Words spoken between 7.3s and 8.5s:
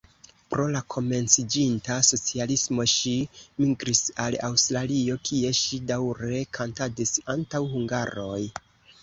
antaŭ hungaroj.